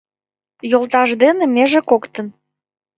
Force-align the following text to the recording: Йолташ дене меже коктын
Йолташ 0.71 1.09
дене 1.21 1.45
меже 1.55 1.81
коктын 1.89 2.27